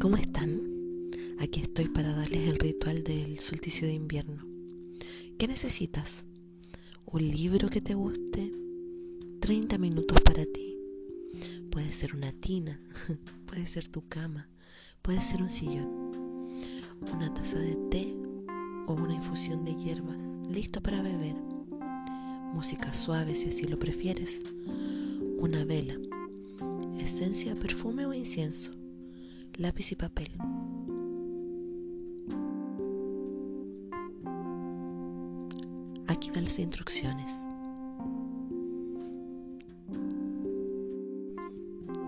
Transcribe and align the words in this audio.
¿Cómo 0.00 0.16
están? 0.16 0.60
Aquí 1.40 1.60
estoy 1.60 1.88
para 1.88 2.14
darles 2.14 2.48
el 2.48 2.60
ritual 2.60 3.02
del 3.02 3.40
solsticio 3.40 3.88
de 3.88 3.92
invierno. 3.92 4.46
¿Qué 5.36 5.48
necesitas? 5.48 6.24
Un 7.06 7.28
libro 7.28 7.68
que 7.68 7.80
te 7.80 7.94
guste, 7.94 8.52
30 9.40 9.78
minutos 9.78 10.20
para 10.20 10.44
ti. 10.44 10.78
Puede 11.72 11.90
ser 11.90 12.14
una 12.14 12.30
tina, 12.30 12.80
puede 13.46 13.66
ser 13.66 13.88
tu 13.88 14.06
cama, 14.08 14.48
puede 15.02 15.20
ser 15.20 15.42
un 15.42 15.50
sillón, 15.50 15.90
una 17.12 17.34
taza 17.34 17.58
de 17.58 17.76
té 17.90 18.16
o 18.86 18.94
una 18.94 19.14
infusión 19.14 19.64
de 19.64 19.74
hierbas, 19.74 20.22
listo 20.48 20.80
para 20.80 21.02
beber. 21.02 21.34
Música 22.54 22.94
suave 22.94 23.34
si 23.34 23.48
así 23.48 23.64
lo 23.66 23.78
prefieres. 23.78 24.40
Una 25.38 25.64
vela, 25.64 25.98
esencia, 26.96 27.56
perfume 27.56 28.06
o 28.06 28.14
incienso 28.14 28.79
lápiz 29.60 29.92
y 29.92 29.94
papel. 29.94 30.30
Aquí 36.06 36.30
van 36.30 36.44
las 36.44 36.58
instrucciones. 36.58 37.30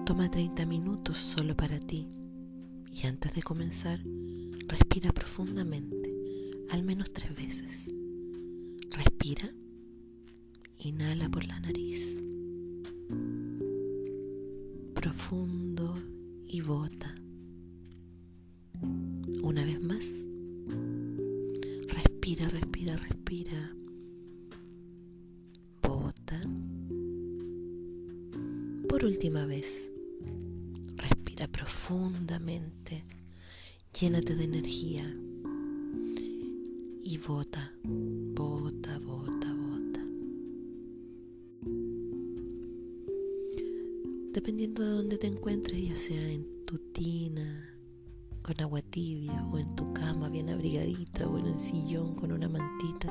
Toma 0.06 0.30
30 0.30 0.64
minutos 0.64 1.18
solo 1.18 1.54
para 1.54 1.78
ti 1.78 2.08
y 2.90 3.06
antes 3.06 3.34
de 3.34 3.42
comenzar, 3.42 4.00
respira 4.66 5.12
profundamente, 5.12 6.10
al 6.70 6.82
menos 6.82 7.12
tres 7.12 7.36
veces. 7.36 7.94
Respira, 8.90 9.50
inhala 10.78 11.28
por 11.28 11.44
la 11.44 11.60
nariz, 11.60 12.18
profundo 14.94 15.94
y 16.48 16.62
bota. 16.62 17.21
Respira, 22.32 22.48
respira, 22.48 22.96
respira. 22.96 23.68
Bota. 25.82 26.40
Por 28.88 29.04
última 29.04 29.44
vez. 29.44 29.92
Respira 30.96 31.46
profundamente. 31.48 33.04
Llénate 34.00 34.34
de 34.34 34.44
energía. 34.44 35.14
Y 37.04 37.18
bota, 37.18 37.70
bota, 37.84 38.98
bota, 39.00 39.52
bota. 39.52 40.00
Dependiendo 44.32 44.82
de 44.82 44.90
dónde 44.90 45.18
te 45.18 45.26
encuentres, 45.26 45.86
ya 45.86 45.96
sea 45.96 46.30
en 46.30 46.46
tu 46.64 46.78
tina, 46.78 47.51
con 48.52 48.64
agua 48.64 48.82
tibia 48.82 49.46
o 49.50 49.58
en 49.58 49.74
tu 49.74 49.94
cama 49.94 50.28
bien 50.28 50.50
abrigadita 50.50 51.26
o 51.26 51.38
en 51.38 51.46
el 51.46 51.58
sillón 51.58 52.14
con 52.14 52.32
una 52.32 52.48
mantita, 52.48 53.08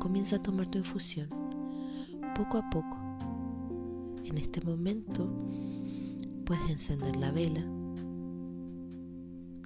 comienza 0.00 0.36
a 0.36 0.42
tomar 0.42 0.66
tu 0.66 0.78
infusión, 0.78 1.28
poco 2.34 2.58
a 2.58 2.68
poco. 2.68 2.96
En 4.24 4.38
este 4.38 4.60
momento 4.62 5.28
puedes 6.44 6.68
encender 6.68 7.14
la 7.14 7.30
vela, 7.30 7.64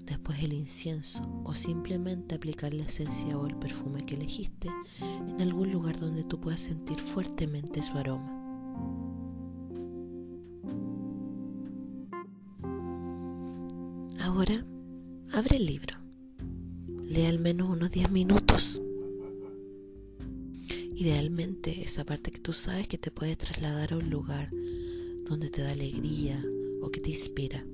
después 0.04 0.42
el 0.42 0.52
incienso 0.52 1.22
o 1.44 1.54
simplemente 1.54 2.34
aplicar 2.34 2.74
la 2.74 2.84
esencia 2.84 3.38
o 3.38 3.46
el 3.46 3.56
perfume 3.56 4.04
que 4.04 4.16
elegiste 4.16 4.68
en 5.00 5.40
algún 5.40 5.72
lugar 5.72 5.98
donde 5.98 6.24
tú 6.24 6.38
puedas 6.40 6.60
sentir 6.60 6.98
fuertemente 6.98 7.82
su 7.82 7.96
aroma. 7.96 8.32
Ahora 14.20 14.66
Abre 15.36 15.56
el 15.56 15.66
libro. 15.66 15.98
Lee 17.04 17.26
al 17.26 17.38
menos 17.38 17.68
unos 17.68 17.90
10 17.90 18.10
minutos. 18.10 18.80
Idealmente 20.94 21.82
esa 21.82 22.06
parte 22.06 22.30
que 22.30 22.40
tú 22.40 22.54
sabes 22.54 22.88
que 22.88 22.96
te 22.96 23.10
puede 23.10 23.36
trasladar 23.36 23.92
a 23.92 23.98
un 23.98 24.08
lugar 24.08 24.48
donde 25.28 25.50
te 25.50 25.60
da 25.60 25.72
alegría 25.72 26.42
o 26.80 26.90
que 26.90 27.00
te 27.00 27.10
inspira. 27.10 27.66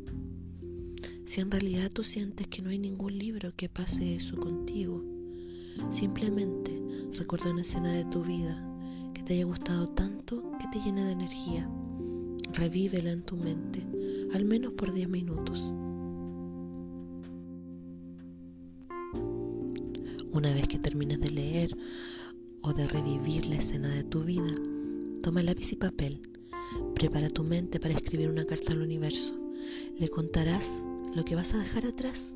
Si 1.24 1.40
en 1.40 1.52
realidad 1.52 1.92
tú 1.92 2.02
sientes 2.02 2.48
que 2.48 2.62
no 2.62 2.70
hay 2.70 2.80
ningún 2.80 3.16
libro 3.16 3.54
que 3.54 3.68
pase 3.68 4.16
eso 4.16 4.36
contigo, 4.38 5.04
simplemente 5.88 6.82
recuerda 7.12 7.52
una 7.52 7.62
escena 7.62 7.92
de 7.92 8.06
tu 8.06 8.24
vida 8.24 8.60
que 9.14 9.22
te 9.22 9.34
haya 9.34 9.44
gustado 9.44 9.86
tanto 9.86 10.50
que 10.58 10.66
te 10.72 10.84
llene 10.84 11.04
de 11.04 11.12
energía. 11.12 11.70
Revívela 12.54 13.12
en 13.12 13.22
tu 13.22 13.36
mente, 13.36 13.86
al 14.34 14.46
menos 14.46 14.72
por 14.72 14.92
10 14.92 15.08
minutos. 15.08 15.72
Una 20.32 20.54
vez 20.54 20.66
que 20.66 20.78
termines 20.78 21.20
de 21.20 21.31
leer 21.31 21.76
o 22.62 22.72
de 22.72 22.88
revivir 22.88 23.44
la 23.44 23.56
escena 23.56 23.94
de 23.94 24.03
tu 24.03 24.25
vida, 24.25 24.50
toma 25.22 25.43
lápiz 25.43 25.72
y 25.72 25.76
papel. 25.76 26.22
Prepara 26.94 27.28
tu 27.28 27.44
mente 27.44 27.78
para 27.78 27.93
escribir 27.93 28.31
una 28.31 28.47
carta 28.47 28.72
al 28.72 28.81
universo. 28.81 29.38
Le 29.98 30.09
contarás 30.09 30.87
lo 31.15 31.22
que 31.26 31.34
vas 31.34 31.53
a 31.53 31.59
dejar 31.59 31.84
atrás 31.84 32.34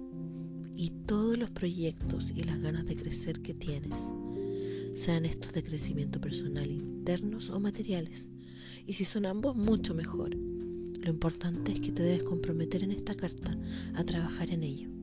y 0.76 0.90
todos 1.06 1.38
los 1.38 1.50
proyectos 1.50 2.34
y 2.36 2.42
las 2.42 2.60
ganas 2.60 2.84
de 2.84 2.96
crecer 2.96 3.40
que 3.40 3.54
tienes, 3.54 4.12
sean 4.94 5.24
estos 5.24 5.54
de 5.54 5.62
crecimiento 5.62 6.20
personal 6.20 6.70
internos 6.70 7.48
o 7.48 7.60
materiales. 7.60 8.28
Y 8.86 8.92
si 8.92 9.06
son 9.06 9.24
ambos, 9.24 9.56
mucho 9.56 9.94
mejor. 9.94 10.34
Lo 10.34 11.08
importante 11.08 11.72
es 11.72 11.80
que 11.80 11.92
te 11.92 12.02
debes 12.02 12.24
comprometer 12.24 12.82
en 12.82 12.92
esta 12.92 13.14
carta 13.14 13.56
a 13.94 14.04
trabajar 14.04 14.50
en 14.50 14.64
ello. 14.64 14.95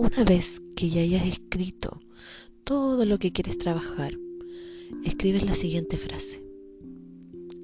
Una 0.00 0.22
vez 0.22 0.62
que 0.76 0.90
ya 0.90 1.00
hayas 1.00 1.26
escrito 1.26 1.98
todo 2.62 3.04
lo 3.04 3.18
que 3.18 3.32
quieres 3.32 3.58
trabajar, 3.58 4.16
escribes 5.02 5.42
la 5.44 5.56
siguiente 5.56 5.96
frase. 5.96 6.40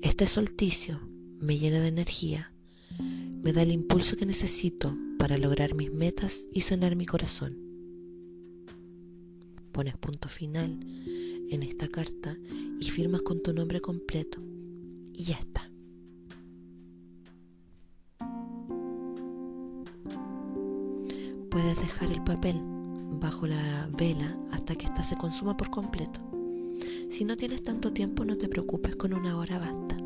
Este 0.02 0.26
solsticio 0.26 0.98
me 1.38 1.60
llena 1.60 1.80
de 1.80 1.86
energía, 1.86 2.52
me 3.40 3.52
da 3.52 3.62
el 3.62 3.70
impulso 3.70 4.16
que 4.16 4.26
necesito 4.26 4.98
para 5.16 5.38
lograr 5.38 5.76
mis 5.76 5.92
metas 5.92 6.48
y 6.52 6.62
sanar 6.62 6.96
mi 6.96 7.06
corazón. 7.06 7.56
Pones 9.70 9.96
punto 9.96 10.28
final 10.28 10.80
en 11.50 11.62
esta 11.62 11.86
carta 11.86 12.36
y 12.80 12.90
firmas 12.90 13.22
con 13.22 13.44
tu 13.44 13.54
nombre 13.54 13.80
completo 13.80 14.42
y 15.12 15.22
ya 15.22 15.36
está. 15.36 15.70
Puedes 21.54 21.78
dejar 21.78 22.10
el 22.10 22.20
papel 22.20 22.60
bajo 23.20 23.46
la 23.46 23.88
vela 23.96 24.36
hasta 24.50 24.74
que 24.74 24.86
ésta 24.86 25.04
se 25.04 25.14
consuma 25.14 25.56
por 25.56 25.70
completo. 25.70 26.18
Si 27.10 27.24
no 27.24 27.36
tienes 27.36 27.62
tanto 27.62 27.92
tiempo, 27.92 28.24
no 28.24 28.36
te 28.36 28.48
preocupes, 28.48 28.96
con 28.96 29.14
una 29.14 29.36
hora 29.38 29.60
basta. 29.60 29.96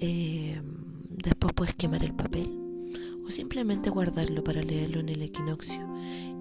Eh, 0.00 0.60
después 1.10 1.54
puedes 1.54 1.76
quemar 1.76 2.02
el 2.02 2.12
papel 2.12 2.58
o 3.24 3.30
simplemente 3.30 3.88
guardarlo 3.88 4.42
para 4.42 4.62
leerlo 4.62 4.98
en 4.98 5.10
el 5.10 5.22
equinoccio 5.22 5.88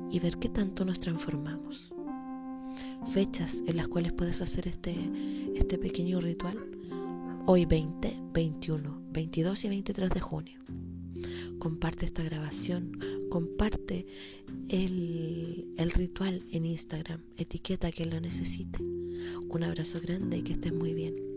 y 0.09 0.18
ver 0.18 0.40
qué 0.40 0.50
tanto 0.50 0.84
nos 0.84 0.97
transformamos. 0.97 1.94
Fechas 3.13 3.62
en 3.68 3.78
las 3.78 3.88
cuales 3.88 4.13
puedes 4.13 4.42
hacer 4.42 4.68
este, 4.68 4.96
este 5.53 5.78
pequeño 5.78 6.22
ritual. 6.22 6.58
Hoy 7.46 7.66
20, 7.66 8.19
21, 8.33 9.01
22 9.12 9.66
y 9.66 9.69
23 9.69 10.10
de 10.10 10.19
junio 10.22 10.60
comparte 11.60 12.06
esta 12.06 12.24
grabación, 12.24 13.00
comparte 13.30 14.06
el, 14.70 15.68
el 15.78 15.92
ritual 15.92 16.44
en 16.52 16.66
Instagram, 16.66 17.22
etiqueta 17.38 17.88
a 17.88 17.92
quien 17.92 18.10
lo 18.10 18.20
necesite. 18.20 18.80
Un 18.81 19.64
abrazo 19.64 20.00
grande 20.02 20.38
y 20.38 20.42
que 20.44 20.54
estés 20.54 20.74
muy 20.74 20.94
bien. 20.94 21.32